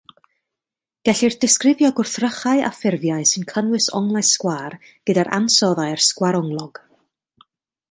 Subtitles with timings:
[1.09, 4.79] Gellir disgrifio gwrthrychau a ffurfiau sy'n cynnwys onglau sgwâr
[5.11, 6.83] gyda'r ansoddair sgwaronglog.